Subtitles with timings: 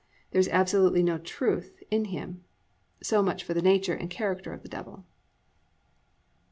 [0.31, 2.43] There is absolutely "no truth in him."
[3.03, 5.05] So much for the nature and character of the Devil.